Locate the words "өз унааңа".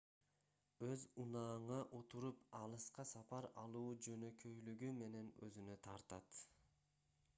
0.85-1.77